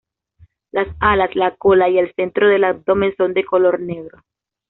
[0.71, 4.23] Las alas, la cola y el centro del abdomen son de color negro.